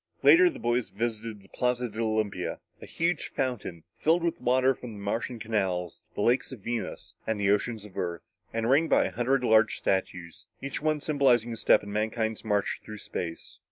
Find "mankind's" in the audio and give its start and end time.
11.93-12.43